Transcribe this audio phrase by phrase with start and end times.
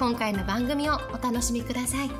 [0.00, 2.10] 今回の番組をお楽しみください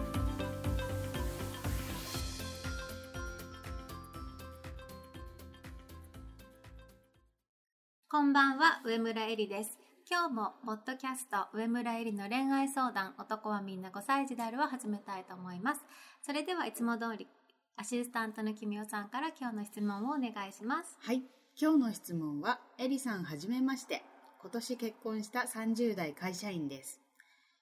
[8.10, 9.78] こんばんは、上村えりです。
[10.10, 15.80] 今日も、ポッドキャスト、上村えりの恋愛相談、男はみんな5歳児であるを始めたいと思います。
[16.20, 17.28] それではいつも通り、
[17.78, 20.98] アシスタントの君代さんから今日の質問をお願いします。
[21.00, 21.22] はい。
[21.58, 24.02] 今日の質問は、エリさんはじめまして。
[24.42, 27.00] 今年結婚した30代会社員です。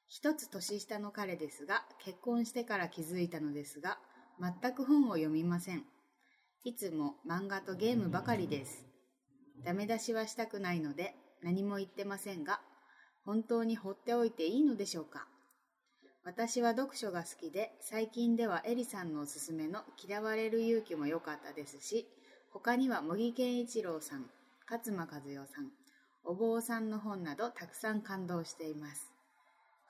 [0.08, 3.98] 一つ年下の彼ですが、結婚してから気づいたのですが、
[4.40, 5.84] 全く本を読みません。
[6.64, 8.86] いつも漫画とゲームばかりです。
[9.64, 12.60] ダメ出しはしたくないので何も言ってませんが、
[13.24, 15.26] 本当に放っておいていいのでしょうか
[16.24, 22.06] 私は読書が好きで、最近ではエリさんのおすすめの嫌われる勇気も良かったですし、
[22.50, 24.24] 他には茂木健一郎さん、
[24.70, 25.70] 勝間和代さん、
[26.24, 29.17] お坊さんの本などたくさん感動しています。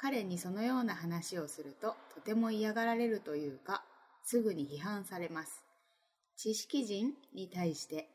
[0.01, 3.83] 彼にそのような話をするととても嫌がられるというか、
[4.25, 5.65] すぐに批判されます。
[6.37, 8.09] 知識人に対して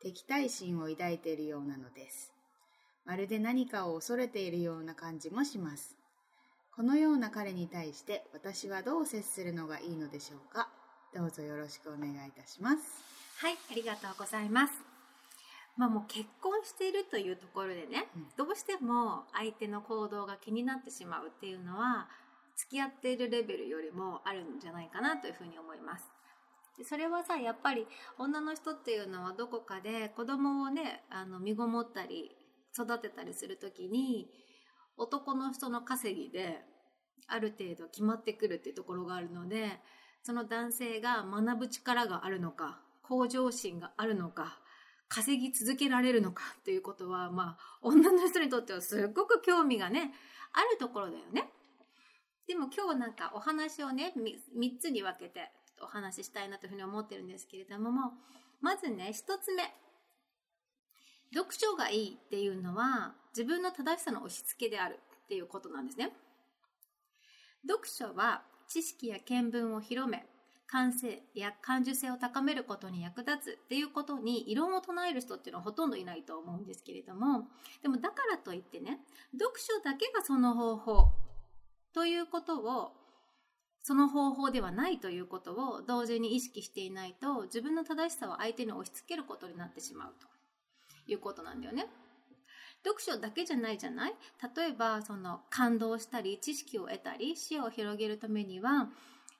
[0.00, 2.32] 敵対心を抱いているようなのです。
[3.04, 5.96] まるで何かを恐れているような感じもします。
[6.74, 10.68] このような彼に対して私はどう接するのがいいのでしょうか？
[11.14, 12.78] どうぞよろしくお願いいたします。
[13.38, 14.93] はい、ありがとうございます。
[15.76, 22.08] まあもう結婚しているというところでね、うんどうしても相手の行動が気になってしまうっていうのは、
[22.56, 26.10] 付き合っているレベルよりもあるんじゃないかなというふうに思います。
[26.78, 27.86] でそれはさ、やっぱり
[28.18, 32.36] 女の人っていうのはどこかで子供をね、あの、身ごもったり、
[32.76, 34.28] 育てたりするときに、
[34.96, 36.62] 男の人の稼ぎで、
[37.26, 39.80] ある程度決まってくるっていうところがあるので、
[40.22, 44.58] その男性が学ぶ力があるのか、向上心があるのか、
[45.14, 50.12] 稼ぎ続けられるのかっていうことは、まあ、女の人にとってはすっごく興味がね、
[50.52, 51.48] あるところだよね。
[52.48, 58.12] でも今日なんかお話をね、み3つに分けてお話ししたいなというふうに思ってるんですけれどもも、
[58.60, 59.72] まずね、1つ目。
[61.32, 66.10] 読書がいいっていうのは自分の正しさの押し付けであるっていうことなんですね。
[67.68, 70.26] 読書は知識や見聞を広め、
[70.74, 77.44] 感性や感受性を高めることに役立つっていうことに異論を唱える人っていうのはほとんどいないと思うんですけれども、
[77.80, 78.98] でもだからといってね、
[79.38, 81.12] 読書だけがその方法
[81.92, 82.90] ということを、
[83.84, 90.26] その方法ではないということを同時に意識していないと、自分の正しさを相手に押し付けることになってしまうと
[91.06, 91.86] いうことなんだよね。
[92.84, 94.14] 読書だけじゃないじゃない？
[94.56, 98.88] 例えば、その感動したり、知識を得たり、視野を広げるためには、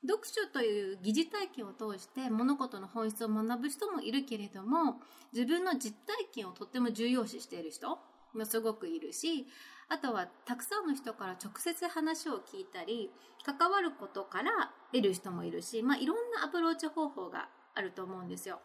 [0.07, 5.01] 読書という疑似体験を通して物事の本質を学ぶ人もいるけれども、
[5.33, 7.99] 自分の実体験をとっても重要視している人
[8.35, 9.47] もすごくいるし、
[9.89, 13.11] あとはたくさんの人から直接話を聞いたり、
[13.45, 18.61] 関わることから得る人もいるし、まあいろんなアプローチ方法があると思うんですよ。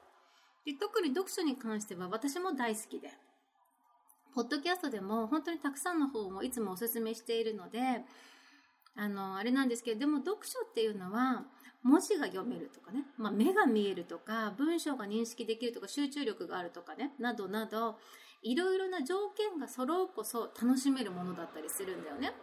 [0.66, 3.12] で特に読書に関しては私も大好きで、
[4.34, 8.04] ポッドキャストでも本当にたくさんの本をいつもおすすめしているので、
[8.96, 11.46] あの、あれなんですけど、でも読書っていうのは、
[11.84, 17.98] 文字が読めるとかね、まあ、目が見えるとか、文章が認識できるとか、集中力があるとかね、などなど、
[18.42, 22.34] いろいろな条件が揃うこそ楽しめるものだったりするんだよね。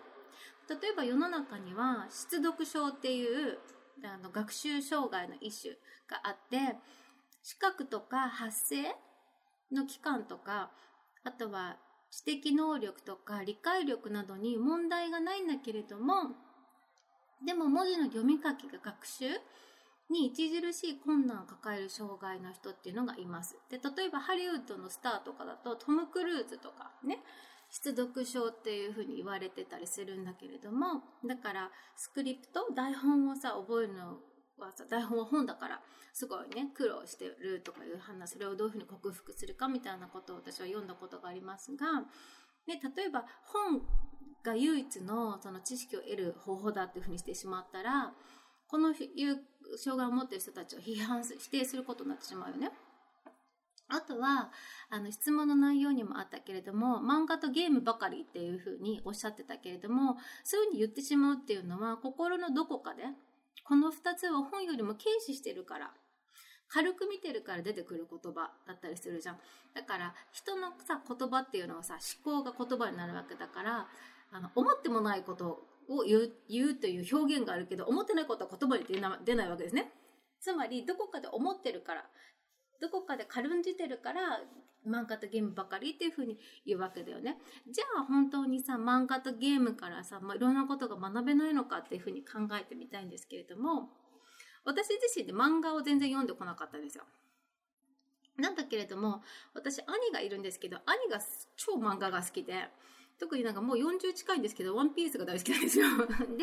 [0.69, 3.59] 例えば世の中には、失読症っていう、
[4.05, 5.75] あの、学習障害の一種
[6.09, 6.77] があって、
[7.43, 8.97] 視覚とか発声
[9.71, 10.71] の期間とか、
[11.25, 11.77] あとは
[12.11, 16.15] 知的能力とか理解力などに問題がないんだけれども、
[17.45, 19.27] でも文字の読み書きが学習
[20.09, 23.57] に著しい困難を抱える障害の人っていうのがいます。
[23.71, 27.19] で、例えばハリウッドのスターとかだとトム・クルーズとかね、
[27.69, 34.19] 失読症っていうふうに言われてたりするんだけれども、だからスクリプト、台本をさ、覚えるの
[34.63, 35.81] はさ、台本は本だから、
[36.13, 41.87] すごいね、苦労してるとかいう話、それをどういうふうに克服するかみたいなことを私は読んだことがありますが、
[42.67, 43.83] ね、例えば本
[44.43, 48.13] が唯一のその知識を得る方法だっていうふうにしてしまったら、
[48.69, 49.41] このいう
[49.79, 52.71] 障害を持っている人たちを批判す、否定することになってしまうよね。
[53.89, 54.51] あとは、
[54.91, 63.05] あの、質問の内容にもあったけれども、漫画とゲームばかりっていうふうにおっしゃってたけれども、そういうふうに言ってしまうっていうのは、心のどこかで、
[63.67, 65.91] この二つは本よりも軽視してるから、
[66.69, 69.39] 軽く見てるから出てくる言葉だったりするじゃん。
[69.75, 73.89] だから、人のさ、言葉っていうのはさ、思考が言葉になるわけだから、
[74.33, 78.85] あの、思ってもないことを言う、言うという表現があるけど、思ってないことは言葉に
[79.25, 79.93] 出ないわけですね。
[80.41, 82.07] つまり、どこかで思ってるから、
[82.81, 84.41] どこかで軽んじてるから
[84.87, 87.39] 漫画とゲームばかりっていうふうに言うわけだよね。
[87.71, 93.91] じゃあ本当にさ、漫画とゲームからさ、まあ、いろんなことが学べないのかっていうふうに考えてみたいんですけれども、
[94.65, 97.05] 私自身で漫画を全然読んでこなかったんですよ。
[98.37, 99.23] なんだけれども、
[99.55, 101.21] 私兄がいるんですけど、兄が
[101.57, 102.69] 超漫画が好きで、
[103.19, 105.87] 特になんかもう40近いんですけど、ワンピースが大好きなんですよ。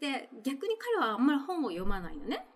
[0.00, 2.46] で、で、逆に彼はあんまり本を読まないのね。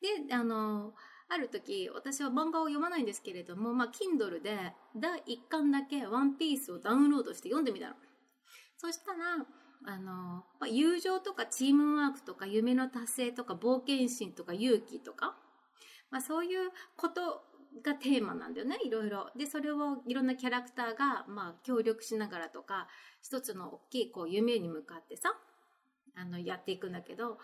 [0.00, 0.94] で、あの、
[1.32, 7.94] ある時、私は漫画を読まないんですけれども、まあ、Kindle で第1巻だけワンピースをダウンロードして読んでみたの。
[8.76, 9.46] そしたら、
[9.86, 15.36] あの、友情とかチームワークとか夢の達成とか冒険心とか勇気とか、
[16.10, 17.44] まあ、そういうこと
[17.84, 19.30] がテーマなんだよね、いろいろ。
[19.36, 22.88] で、それをいろんなキャラクターが、まあ、協力しながらとか、
[23.22, 25.32] 一つの大きいこう夢に向かってさ、
[26.16, 27.38] あの、やっていくんだけど、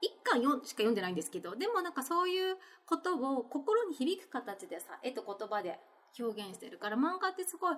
[0.00, 2.56] 一巻しか読んでないんですけど、でもなんかそういう
[2.86, 5.78] ことを心に響く形でさ、絵と言葉で
[6.18, 7.76] 表現してるから、漫画ってすごい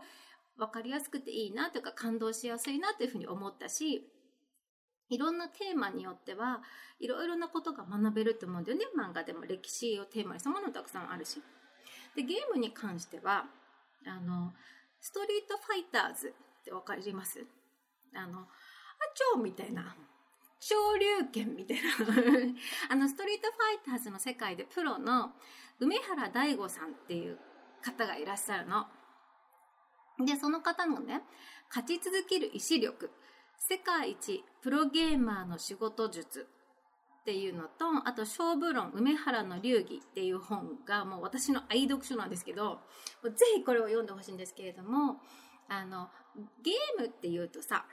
[0.56, 4.06] 分かりやすくていいなというか感動しやすいなというふうに思ったし、
[5.08, 6.62] いろんなテーマによっては、
[7.00, 8.84] いろいろなことが学べると思うんだよね。
[8.96, 11.43] 漫画でも歴史をテーマにしたものたくさんあるし。
[12.14, 13.46] で、ゲームに関しては、
[14.06, 14.52] あの、
[15.00, 17.44] ストリートファイターズってわかります？
[18.14, 18.46] あの、あ
[19.14, 19.96] ちょみたいな。
[20.60, 21.82] 昇竜拳みたいな
[22.90, 25.34] あの、ストリートファイターズの世界でプロの
[25.78, 27.38] 梅原大吾さんっていう
[27.82, 28.86] 方がいらっしゃるの。
[30.18, 31.22] で、その方のね、
[31.70, 33.10] 勝ち続ける意志力、
[33.56, 36.46] 世界一プロゲーマーの仕事術
[37.20, 42.80] っていうのと、あと、勝負論、梅原の流儀っていう本がもう私の愛読書なんですけど、
[43.22, 45.20] ぜひこれを読んでほしいんですけれども、
[45.68, 46.10] あの、
[46.62, 47.86] ゲームって言うとさ、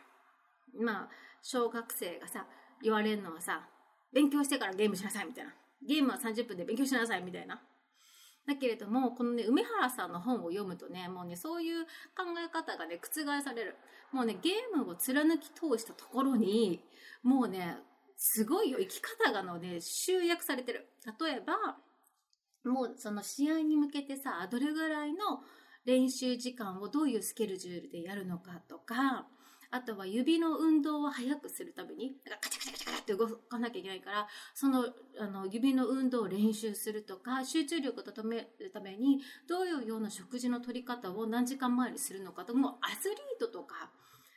[0.79, 1.09] まあ、
[1.41, 2.45] 小学生がさ、
[2.81, 3.67] 言われるのはさ、
[4.13, 5.53] 勉強してからゲームしなさいみたいな。
[5.85, 7.61] ゲームは30分で勉強しなさいみたいな。
[8.47, 11.83] だけれども、このね、梅原さんの本を読むとね、もうね、そういう
[12.15, 13.75] 考え方がね、覆される。
[14.11, 16.81] もうね、ゲームを貫き通したところに、
[17.23, 17.77] もうね、
[18.15, 20.87] すごいよ、生き方がのね、集約されてる。
[21.19, 21.77] 例えば、
[22.63, 25.41] もうその試合に向けてさ、どれぐらいの
[25.85, 29.27] 練習時間をどういうスケジュールでやるのかとか、
[29.71, 34.85] あとは指の運動を速くするために、なんかカチャカチャカチャって動かなきゃいけないから、その、
[35.19, 43.91] あの、指の運動を練習するとか、集中力を高めるために、どういうような食事の取り方を何時間前にするのかと、もうアスリートとか、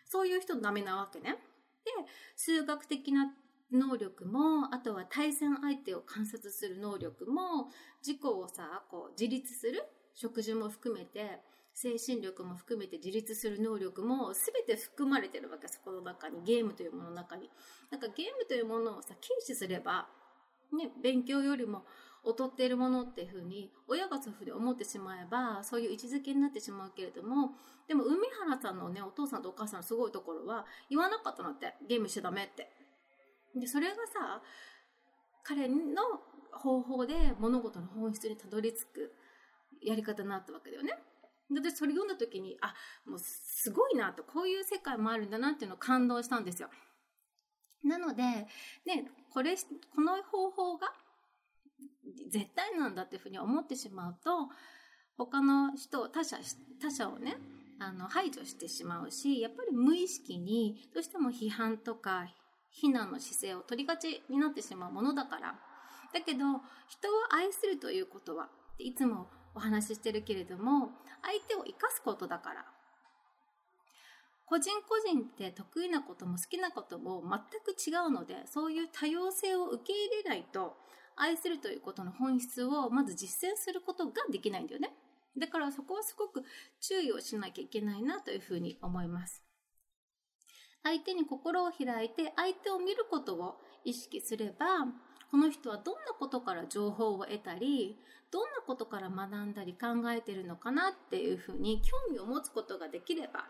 [0.07, 1.37] そういう人のダメなわけね。
[1.85, 1.91] で、
[2.37, 3.33] 数学的な
[3.73, 7.71] 能力も、あとは対戦相手を観察する能力も、
[8.05, 9.85] 自己をさ、こう、自立する
[10.15, 11.41] 食事も含めて、
[11.75, 17.51] 精神力も含めて自立する能力も全て含まれてるわけそこの中にゲームというものの中に
[17.91, 20.09] なんかゲームというものをさ禁止すれば
[20.77, 21.85] ね勉強よりも
[22.25, 27.53] 劣っているものっていうふうに親がそういうふうに思ってしまえばそういう位置づけになってしまうけれども
[27.89, 32.69] でも海原さんのねお父さんとお母さんのすごいところは言わなかったのってゲームしちゃダメって
[33.59, 34.43] でそれがさ
[35.43, 35.77] 彼の
[36.53, 39.13] 方法で物事の本質にたどり着く
[39.83, 40.93] やり方になったわけだよね。
[41.51, 46.71] で、それ読んだ時に、あ、もうすごいなと、こういう世界もあるんだなっていうのを感動したんですよ。
[47.83, 48.47] なので、ね、
[49.33, 50.93] これ、この方法が
[52.31, 54.49] 絶対なんだっていうふうに思ってしまうと、
[55.17, 56.39] 他の人、他者、
[56.81, 57.37] 他者をね、
[57.79, 62.29] あの、排除してしまうし、やっぱり無意識に、どうしても批判とか、
[62.71, 65.59] 非難の姿勢を取りがちになってしまうものだから。
[66.13, 66.39] だけど、
[66.89, 70.91] 人を愛するということは、いつもお話ししてるけれども、
[71.23, 72.65] 相手を生かすことだから。
[74.47, 80.77] 個人個人って得意なことも好きなことも全く違うので、そういう多様性を受け入れないと、
[81.17, 84.91] 愛するということの本質をまず実践することができないんだよね。
[85.39, 86.43] だからそこはすごく
[86.81, 89.45] 注意をしなきゃいけないなというふうに思います。
[90.83, 94.87] 相手に心を開いて相手を見ることを意識すれば、
[95.31, 97.97] この人はどんなことから情報を得たり、
[98.33, 103.47] どんなことから学んだり考えてるのかなっていうふうに興味を持つことができれば、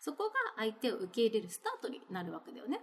[0.00, 2.80] そこが相手を受け入れるスタートになるわけだよね。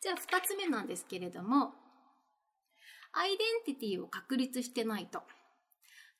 [0.00, 1.74] じゃあ二つ目なんですけれども、
[3.12, 5.22] アイデンティティを確立してないと。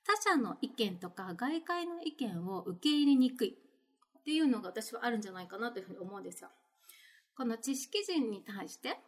[0.05, 3.59] 他者の意見とか外界の意見を受け入れにくい
[4.21, 6.50] っていうのが私はあるんじゃないかなというふうに思うんですよ。
[7.37, 8.99] この知識人に対して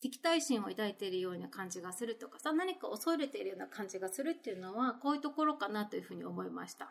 [0.00, 6.90] 敵対心を抱いているような感じがするとかさ、何か恐れているような感じがするっていうのは、こういうところかなというふうに思いました。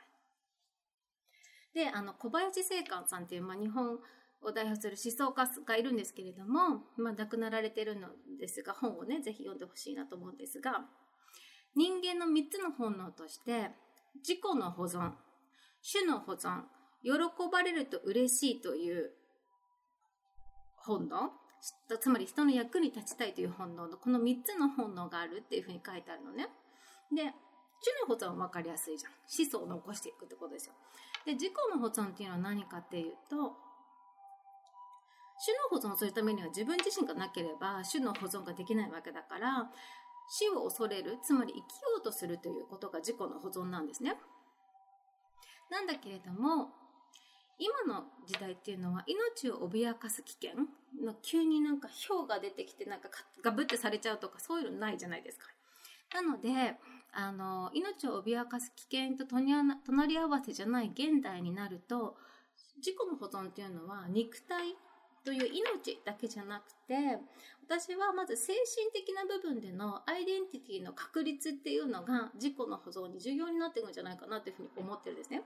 [1.73, 3.97] で、あの、小林正観さんっていう、まあ、日本
[4.41, 10.85] を代表する思想家がいるんですけれども、まあ、亡くなられてるのですが、本をね、ぜひ読んでほしいなと思うんですが、
[11.75, 13.71] 人間の3つの本能として、
[14.15, 15.13] 自己の保存、
[15.91, 16.63] 種の保存、
[17.03, 17.11] 喜
[17.51, 19.11] ばれると嬉しいという
[20.75, 21.31] 本能
[21.99, 26.47] つまり人の役に立ちたいという本能のこの3つの本能があるっていうふうに書いてあるのね。
[27.11, 27.23] で、
[27.81, 29.13] 種の保存は分かりやすいじゃん。
[29.25, 30.73] 子孫を残していくってことですよ。
[31.25, 33.55] で、自己の保存っていうのは何かっていうと、
[35.45, 39.71] 種の保存をするためには自分自身がなければ種の保存ができないわけだから、
[40.29, 44.15] 死を恐れる、つまり生きようとするということが自己の保存なんですね。
[45.71, 46.69] なんだけれども、
[47.59, 50.51] 今の時代っていうのは命を脅かす危険
[51.03, 53.09] の急になんか氷が出てきてなんか
[53.43, 55.45] ガブってされちゃうとかそういうのないじゃないですか。
[56.13, 56.75] なので、
[57.11, 62.17] あの、命を脅かす危険と隣り合わせじゃない現代になると、
[62.77, 64.75] 自己の保存っていうのは肉体
[65.23, 67.19] という命だけじゃなくて、
[67.67, 75.43] 私はまず精神的な部分でのアイデンティティの確立っていうのが自己の保存に重要になっていくんじゃないかなというふうに思ってるんですね。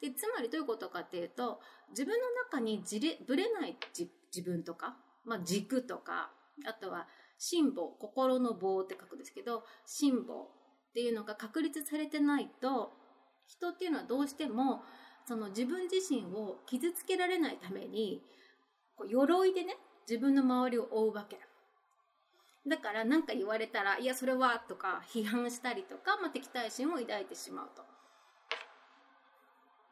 [0.00, 1.60] でつまりどういうことかっていうと
[1.90, 3.76] 自分の中にじれぶれない
[4.34, 6.30] 自分とか、まあ、軸とか
[6.66, 7.06] あとは
[7.38, 10.46] 心棒心の棒って書くんですけど心棒っ
[10.94, 12.92] ていうのが確立されてないと
[13.46, 14.82] 人っていうのはどうしても
[15.26, 18.22] その自分自身を傷つけられないために
[18.96, 19.76] こう鎧でね
[20.08, 21.38] 自分の周りを覆うわけ
[22.66, 27.95] だから何か言われたら「いやそれは」とか批判したりとか、まあ、敵対心を抱いてしまうと。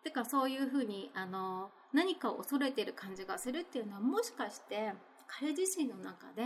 [0.04, 4.92] だからそういうふうにあの何かを恐れてる感じがするっていうのはもしかして
[5.26, 6.42] 彼自身の中で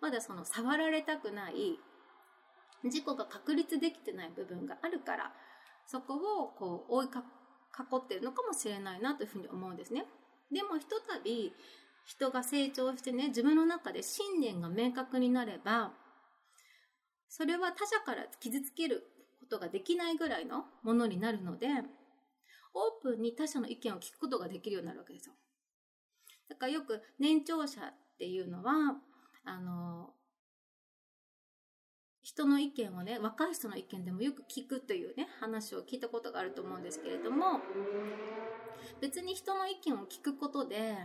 [0.00, 1.78] まだその触られたくない
[2.88, 5.32] 事故が確立できてない部分があるから
[5.86, 7.24] そこをこう追いか
[7.78, 10.04] 囲ってるのかもしれないなというふうに思うんですね。
[10.52, 11.52] でもひとたび
[12.04, 15.92] 人が成長してね自分の中で信念が明確になれば
[17.28, 19.04] それは他者から傷つける
[19.40, 21.68] ことができないぐらいのものになるので
[22.78, 25.34] オープンに他者の意見を聞くことができるようになるわけですよ。
[26.48, 28.72] だからよく年長者っていうのは、
[29.44, 30.10] あの、
[32.22, 37.60] 人の意見をね、若い人の意見でもよく聞くというね、話を聞いたことがあると思うんですけれども、
[39.00, 40.96] 別に人の意見を聞くことで、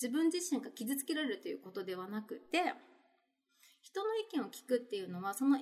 [0.00, 2.74] 自分自身が傷つけられるということではなくて、
[3.80, 5.58] 人の意見を聞くっていうのは、その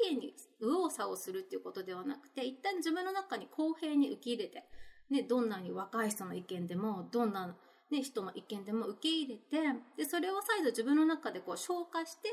[0.00, 4.64] 見に右往左往するっていうことではなくて、一旦自分の中に公平に受け入れて、
[5.10, 7.54] ね、どんなに若い人の意見でも、どんな、
[7.90, 12.28] ね、人の意見でも受け入れて、で、それを再度自分の中でこう消化して、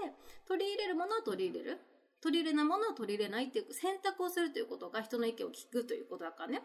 [0.48, 1.80] 取り入れるものは取り入れる。
[2.22, 6.62] 取り入れないものは取り入れないっていう選択をするということが人の意見を聞くということだからね。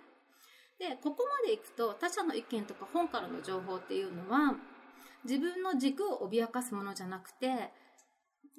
[0.79, 4.55] で、ここまでいくと他者の意見とか本からの情報っていうのは、
[5.25, 7.73] 自分の軸を脅かすものじゃなくて、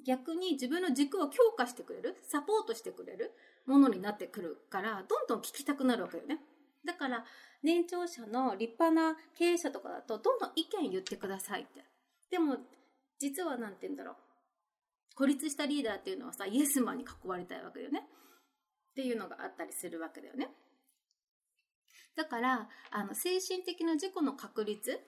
[0.06, 3.32] 逆に自分の軸を強化してくれる、サポートしてくれる
[3.66, 6.40] ものになってくるから、どんどん聞きたくなるわけよね。
[6.84, 7.24] だから、
[7.62, 11.84] 年長者の立派な経営者とかだと、どんどん意見言ってくださいって。
[12.30, 12.56] でも、
[13.18, 14.16] 実はなんて言うんだろう。
[15.16, 18.06] 孤立したリーダーっていうのはさ、イエスマンに囲われたいわけよね。
[18.90, 20.48] っていうのがあったりするわけだよね。
[22.16, 25.00] だから、あの、精神的な自己の確立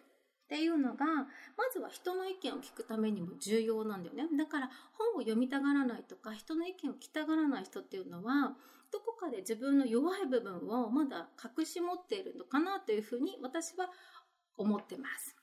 [0.51, 4.25] っていうのが、まずは人の意見を聞くためにも重要なんだよね。
[4.37, 8.57] だから本を読みたがらないとか、人の意見を聞きたがらない人っていうのは、
[8.93, 11.29] どこかで自分の弱い部分をまだ
[11.59, 13.91] 隠し持っているのかなというふうに私は
[14.57, 15.37] 思ってます。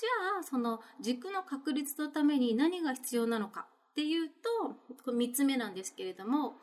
[0.00, 4.34] じゃあ、その軸の確立のために何が必要なのかっていうと、
[5.04, 6.56] これ3つ目なんですけれども、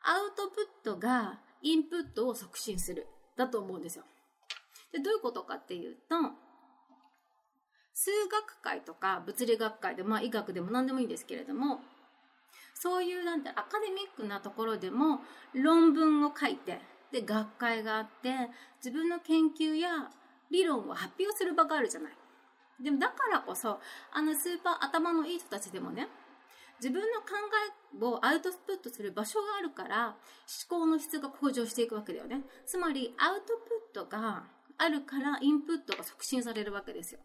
[0.00, 3.06] アウトプットがインプットを促進する。
[3.36, 4.04] だと思うんですよ。
[4.92, 6.43] でどういうことかっていうと、
[7.94, 11.80] 数学会とか物理学会で、まあ医学でも何でもいいんですけれども、
[12.74, 15.20] そういうなんてアカデミックなところでも
[15.54, 16.80] 論文を書いて、
[17.12, 18.50] で、学会があって、
[18.84, 20.10] 自分の研究や
[20.50, 22.12] 理論を発表する場があるじゃない。
[22.82, 23.78] でもだからこそ、
[24.12, 26.08] あのスーパー頭のいい人たちでもね、
[26.80, 27.28] 自分の考
[27.94, 30.16] えをアウトプットする場所があるから、
[30.68, 32.42] 思考の質が向上していくわけだよね。
[32.66, 34.42] つまり、アウトプットが
[34.76, 37.20] あるからインプットが促進されるわけですよ。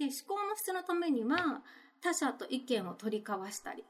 [0.00, 1.62] で、思考の質のためには、
[2.02, 3.84] 他者と意見を取り交わしたり、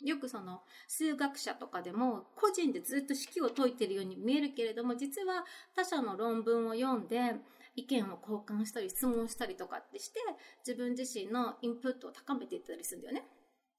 [0.00, 5.44] よくその数学者とかでも個人でずっと式を解いてるように見えるけれども実は
[5.76, 7.36] 他者の論文を読んで
[7.76, 10.18] 意見を交換したり質問したりとかってして
[10.66, 13.22] 自分自身のインプットを高めていったりするんだよね。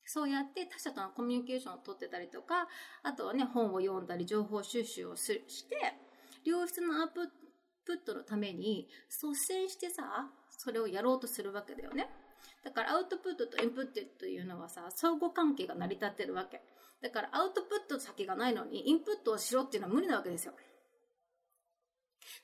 [0.05, 2.67] そうやって他者とのコミュニケーションを取ってたりとか、
[3.03, 5.77] あとはね、本を読んだり情報収集をすして、
[6.43, 7.21] 良質なアウト
[7.85, 10.29] プットのために率先してさ、
[10.63, 12.09] それをやろうとするわけだよね。
[12.63, 16.61] だからアウトプットとインプットというのはさ、相互関係が成り立ってるわけ。
[17.01, 20.53] だからアウトプット先がないのにインプットをしろっていうのは無理なわけですよ。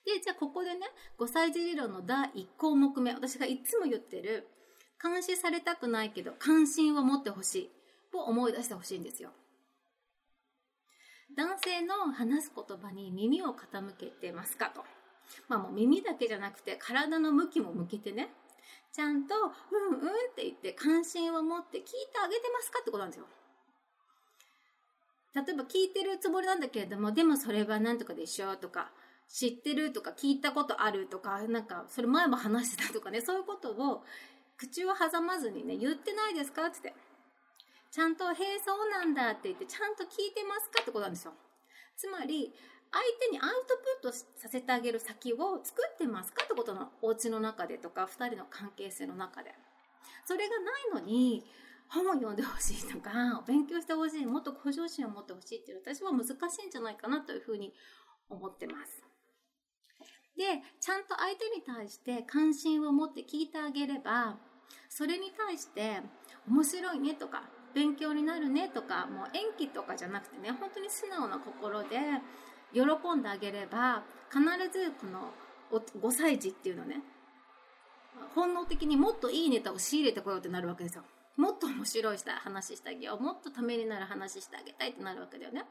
[0.05, 0.81] で、じゃあここでね、
[1.17, 4.47] 5歳児理論の第1項目目、私がいつも言ってる、
[5.01, 7.71] 監視されたくないけど関心を持ってほしい
[8.13, 9.31] を思い出してほしいんですよ。
[11.37, 14.83] 男性の話す言葉に耳を傾けてますかと。
[15.47, 18.29] まあもう耳だけじゃなくて体の向きも向けてね、
[18.91, 21.91] ちゃんと、うんうんって言って関心を持って聞いて
[22.23, 23.25] あげてますかってことなんですよ。
[25.35, 28.91] 例えば聞いてるつもりなんだけれども、でもそれは何とかでしょうとか、
[29.27, 34.03] 知ってるとか聞いたことあるとか、なんかそれ前も話してたとかね、そういうことを
[34.57, 36.93] 口を挟まずにね、言ってないですかってって。
[37.91, 41.33] ちゃんと、へえ、そうなんだって言って、ちゃんと聞いてますかってことなんですよ。
[41.95, 42.53] つまり、
[42.91, 49.53] 相手にアウトプットさせてあげる先を作ってますかってことのお家の中でとか、二人の関係性の中で。
[50.25, 51.45] それがないのに、
[51.87, 56.31] 本を読んでほしいとか、勉強してほしい、もっと向上心を持ってほしいっていう私は難し
[56.63, 57.73] いんじゃないかなというふうに
[58.29, 59.03] 思ってます。
[60.37, 64.37] で、ちゃんと相手に対して関心を持って聞いてあげれば、
[64.87, 66.01] それに対して
[66.47, 67.43] 面白いねとか、
[67.73, 71.99] 勉強になるねとか、もう演技とかじゃなくてね、本当に素直な心で
[72.73, 72.81] 喜
[73.15, 75.33] んであげれば、必ずこの
[75.71, 77.01] 5歳児っていうのね、
[78.35, 81.03] 本能的にもっといいネタを仕入れてこようってなるわけですよ。
[81.37, 83.23] もっと面白いした話してあげよう。
[83.23, 85.65] もっとためになる話してあげたいってなるわけだよね。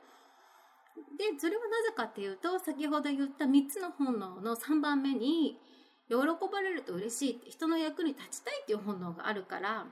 [1.18, 5.60] で、それはなぜかっていうと、先ほど言った3つの本能の3番目に、
[6.08, 9.86] 喜ばれると嬉しいって人の役に立ちたいっていう本能があるから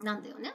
[0.00, 0.54] なんだよね。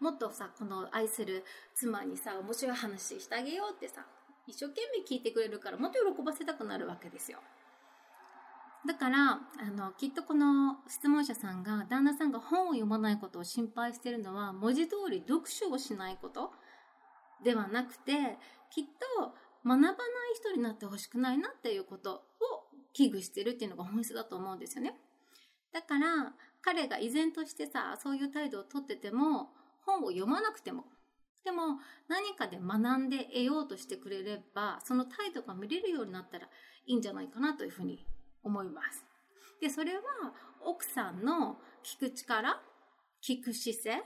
[0.00, 4.06] もっとさ、この愛する妻にさ、面白い話してあげようってさ、
[4.46, 7.38] 一生懸命聞いてくれるからもっと喜ばせたくなるわけですよ。
[8.86, 16.52] だから、あの、きっとこの質問者さんが、旦那さんが本を読まないことを心配してるのは、文字通り読書をしないこと
[17.44, 18.38] ではなくて、
[18.70, 18.84] きっ
[19.18, 19.96] と学ばない
[20.34, 22.22] 人になってほしくないなっていうことを
[22.94, 24.98] 危惧してるっていうのが本質だと思うんですよね。
[25.72, 29.50] だから、彼が依然としてさ、そういう態度をとってても、
[29.82, 30.84] 本を読まなくても、
[31.44, 36.46] でも何かで学んで得ようとしてくれれば、その態度が見れるようになったら
[36.86, 38.04] いいんじゃないかなというふうに
[38.42, 39.04] 思います。
[39.60, 40.02] で、それは
[40.64, 42.60] 奥さんの聞く力、
[43.22, 44.02] 聞く姿勢、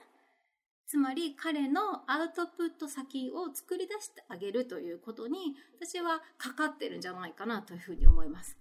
[0.87, 8.57] つまり彼のアウトプット先を作り出してあげるということに私はかかってるんじゃないかなというふうに思います。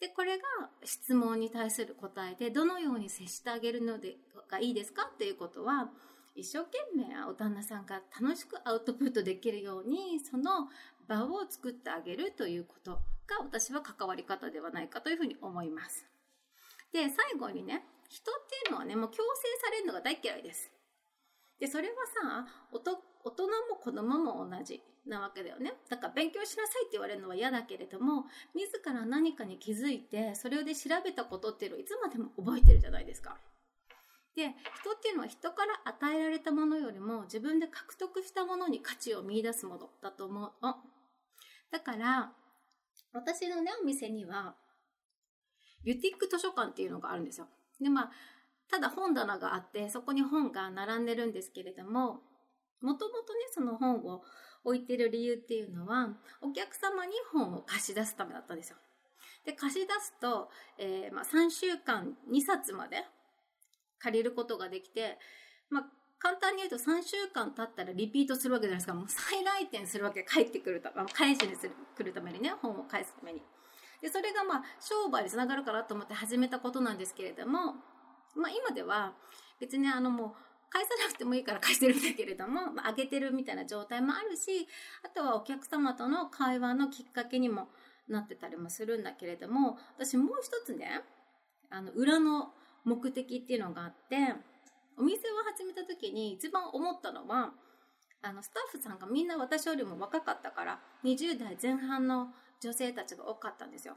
[0.00, 0.44] で、これが
[0.84, 3.98] 質問に対する答えで、どのように接してあげるの
[4.48, 5.90] がいいですかっていうことは、
[6.36, 10.68] 一生懸命お旦那さんが楽しくアウトプットできるように、その
[11.08, 12.92] 場を作ってあげるということ
[13.26, 16.06] が私は関わり方ではないかというふうに思います。
[16.92, 19.22] で、最後にね、人っていうのはね、もう強制
[19.64, 20.70] されるのが大嫌いです。
[21.58, 22.92] で、それはさ、大人
[23.70, 24.82] も子供も同じ。
[25.06, 25.72] なわけだよね。
[25.88, 33.38] だから勉強しなさいって言われるのは嫌だけれども、自ら何かに気づいて、それで調べたことっていうのをいつまでも覚えてるじゃないですか。
[34.36, 40.76] で、人っていうのは人から与えられたものよりも自分で獲得したものに価値を見出すものだと思うの。
[41.72, 42.32] だから、
[43.14, 44.54] 私のね、お店には、
[45.84, 47.46] ユティック図書館っていうのがあるんですよ。
[47.80, 48.10] で、まあ、
[48.70, 52.20] ただ本棚があって、そこに本が並んでるんですけれども、
[52.82, 54.22] もともとね、その本を
[54.64, 56.10] 置いてる理由っていうのは、
[56.42, 58.76] お客様に本を貸し出すためだったんですよ。
[59.46, 63.04] で、貸し出すと、えー、まあ、3週間2冊まで
[64.06, 65.18] 借りることができて、
[65.68, 65.84] まあ、
[66.18, 68.94] 簡単に言うと3週間経ったらリピートするわけじゃないですか。
[68.94, 73.42] もう再来店するわけ、帰ってくると、返しにする、来るためにね、本を返すために。
[74.00, 77.74] で、それがまあ、商売につながるかなと思って始めたことなんですけれども、
[78.36, 79.14] まあ今では、
[79.58, 80.32] 別にあのもう、
[80.70, 84.68] 返さなくてもいいから貸してるんだけれども、まあ、げてるみたいな状態もあるし、
[85.04, 87.68] あとはお客様との会話のきっかけにも
[88.08, 91.02] なってたりもするんだけれども、私もう一つね、
[91.70, 92.52] あの、裏の
[92.86, 94.16] 目的っていうのがあって、
[94.96, 97.52] お店を始めた時に一番思ったのは、
[98.22, 102.28] あの、スタッフさんがみんな私よりも若かったから、20代前半の
[102.60, 103.94] 女性たちが多かったんですよ。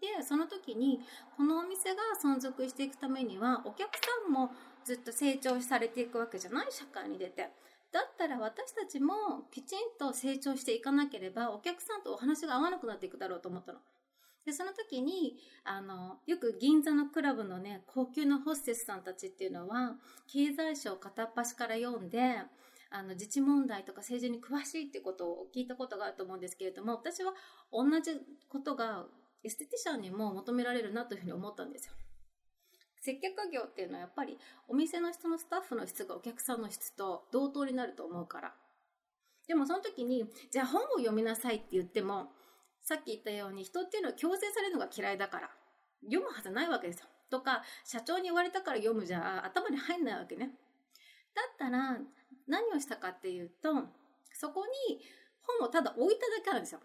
[0.00, 1.00] で、その時に、
[1.36, 4.50] このお店が存続していくためには、お客さんも
[4.84, 7.50] ずっと成長されていくわけじゃない社会に出て。
[7.90, 9.14] だったら私たちも
[9.50, 13.78] きちんと成長していかなければお客さんとお話が合わなくなっていくだろうと思ったの。
[14.48, 22.18] で、その時に、あの、よく銀座のクラブのね、高級なホステスさんたちっていうのは、経済書を片っ端から読んで、
[22.88, 27.34] あの、自治問題とか政治に詳しいってことを聞いたことがあると思うんですけれども、私は
[27.70, 28.12] 同じ
[28.48, 29.04] ことが
[29.44, 31.92] エステティシャンにも求められるなというふうに思ったんですよ。
[33.02, 38.54] 接客業っていうのはやっぱりお店の人のスタッフの質がお客さんの質と同等になると思うから。
[39.46, 42.32] でもその時に、じゃあ本を読みなさいって言っても、
[42.88, 45.50] さっき言ったように人っていうのは強制されるのが嫌いだから、
[46.04, 47.06] 読むはずないわけですよ。
[47.28, 50.56] とか、社長に言われたから読むじゃ頭に入んないわけね。
[51.34, 51.98] だったら、
[52.46, 53.74] 何をしたかっていうと、
[54.32, 55.04] そこに
[55.42, 56.80] 本をただ置いただけあるんですよ。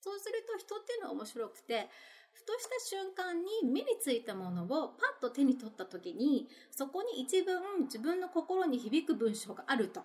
[0.00, 1.90] そうすると人っていうのは面白くて、
[2.32, 10.00] ふとした瞬間に目についたものをパッと手に取った時に、そこに一文自分の心に響く文章があると。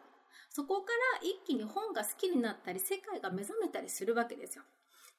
[0.50, 0.92] そこか
[1.22, 4.66] ら一気に本が好きになったり、世界が目覚めたりするわけですよ。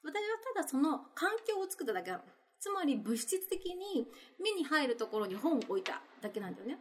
[0.04, 0.20] 私は
[0.54, 2.24] ただその環境を作っただけなの。
[2.58, 4.06] つまり物質的に
[4.40, 6.78] 目に入るところに本を置いただけなんだよね。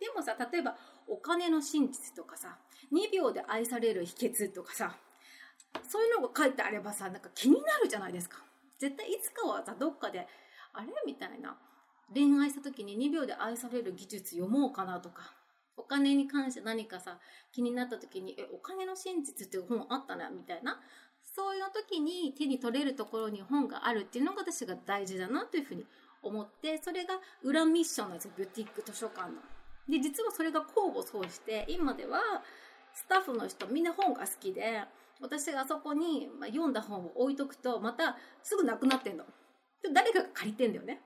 [0.00, 0.76] でもさ、例えば
[1.06, 2.56] お金の真実とかさ、
[2.92, 4.96] 2秒で愛される秘訣とかさ、
[5.88, 8.38] そういうのが書いてあればさ、なんか気になるじゃないですか。
[8.78, 10.26] 絶対いつかはさ、どっかで、
[10.72, 11.58] あれみたいな。
[12.14, 15.34] 恋愛した時に2秒で愛される技術読もうかなとか。
[15.76, 17.18] お金に関して何かさ、
[17.52, 20.80] 気になった時に、え、お金の真実っていう本あったな、みたいな。
[21.34, 25.84] そういう時に手に取れるところに本があるっていうのが私が大事だなというふうに
[26.22, 29.36] 思って、それが裏ミッションなんですよ、ビューティック図書館の。
[29.88, 32.20] で、実はそれが交互そうして、今では
[32.92, 34.84] スタッフの人みんな本が好きで、
[35.20, 39.24] 私があそこに、読んだ本を置いとくと、またすぐなくなってんの。
[39.92, 41.00] 誰かが借りてんだよね。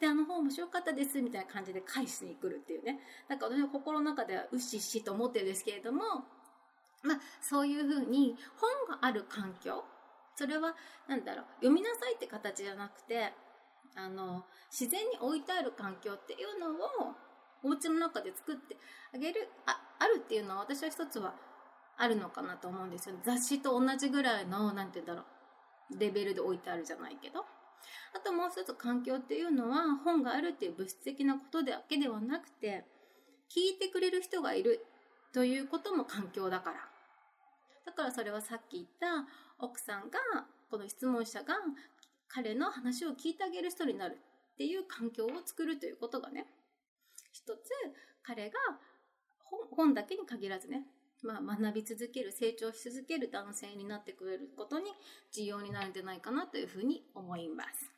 [0.00, 3.00] で、あの本面白かったです、みたいな感じで返しに来るっていうね。
[3.28, 6.02] なんか私の心の中ではうっしっしと思ってるんですけれども、
[7.02, 9.84] まあ、そういうふうに本がある環境、
[10.34, 10.74] それは、
[11.08, 13.32] なんだろう、読みなさいって形じゃなくて、
[13.94, 17.14] あの、自然に置いてある環境っていうのを、
[17.62, 18.76] お家の中で作って
[19.14, 21.34] あげる、あ、あるっていうのは私は一つは
[21.96, 23.16] あるのかなと思うんですよ。
[23.24, 25.26] 雑誌と同じぐらいの、なんて言うんだろ
[25.90, 27.44] う、レベルで置いてあるじゃないけど。
[28.14, 32.84] あともう一つ環境っていうのは本があるっていう物質的なことだけではなくて、
[33.48, 34.84] 聞いてくれる人がいる
[35.36, 36.76] ということも環境だから。
[37.84, 40.18] だからそれはさっき言った奥さんが、
[40.70, 41.56] この質問者が
[42.26, 44.16] 彼の話を聞いてあげる人になる
[44.54, 46.46] っていう環境を作るということがね、
[47.32, 47.58] 一つ
[48.22, 48.56] 彼が
[49.72, 50.86] 本だけに限らずね、
[51.22, 54.86] まあ、学び続ける、成長し続ける男性になってくれることに
[55.34, 57.90] 重要になるんじゃないかなというふうに思います。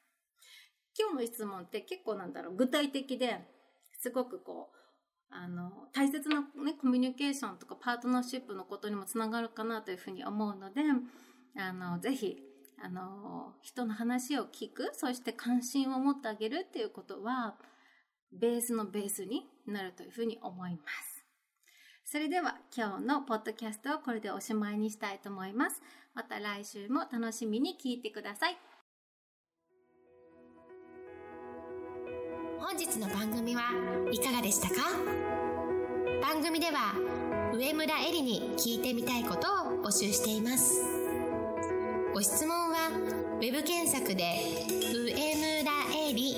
[0.99, 3.39] 今日の質問って結構なんだろう、具体的で、
[4.01, 4.78] すごくこう、
[5.31, 10.83] あの、大切なね、コミュニケーションとかパートナーシップのことにもつながるかなというふうに思うので、
[11.57, 12.39] あの、ぜひ、
[12.81, 17.57] あの、人の話を聞く、そして関心を持ってあげるっていうことは、
[18.33, 21.25] ベースのベースになるというふうに思います。
[22.05, 25.83] それでは今日のポッドキャストはこれでおしまいにしたいと思います。
[26.15, 28.78] また来週も楽しみに聞いてください。
[32.61, 33.63] 本日の番組は
[34.13, 34.75] いかがでしたか？
[36.21, 36.95] 番組では
[37.55, 40.83] 上村えりに聞いてみたいことを募集しています。
[42.13, 42.91] ご質問は
[43.41, 44.25] web 検索で
[44.93, 45.73] 上村
[46.09, 46.35] えり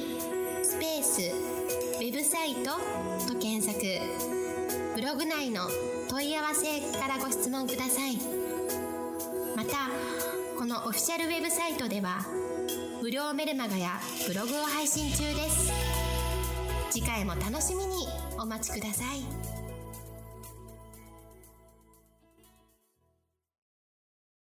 [0.62, 1.20] スペース
[1.98, 2.72] ウェブサイト
[3.32, 3.80] と検索。
[4.94, 5.68] ブログ内の
[6.08, 8.16] 問い合わせからご質問ください。
[9.56, 9.90] また
[10.58, 12.26] このオフィシャルウェブサイトでは
[13.02, 15.89] 無料メルマガやブログを配信中です。
[16.90, 19.59] 次回も楽しみにお待ちください。